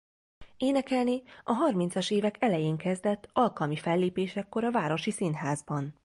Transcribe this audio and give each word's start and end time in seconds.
Énekelni 0.57 1.21
a 1.43 1.51
harmincas 1.53 2.11
évek 2.11 2.37
elején 2.39 2.77
kezdett 2.77 3.29
alkalmi 3.33 3.75
fellépésekkor 3.75 4.63
a 4.63 4.71
Városi 4.71 5.11
Színházban. 5.11 5.93